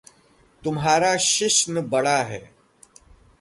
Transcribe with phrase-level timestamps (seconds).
[0.63, 2.53] तुम्हारा शिश्न बड़ा है।